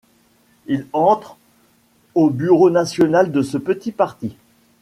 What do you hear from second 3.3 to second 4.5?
de ce petit parti.